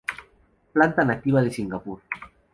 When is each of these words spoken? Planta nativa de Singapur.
Planta 0.73 1.05
nativa 1.05 1.43
de 1.43 1.51
Singapur. 1.51 2.01